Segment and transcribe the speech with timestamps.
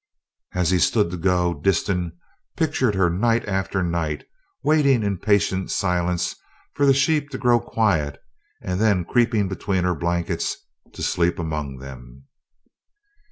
[0.55, 2.13] As he stood to go, Disston
[2.57, 4.23] pictured her night after night
[4.63, 6.35] waiting in patient silence
[6.73, 8.19] for the sheep to grow quiet
[8.63, 10.57] and then creeping between her blankets
[10.93, 12.23] to sleep among them.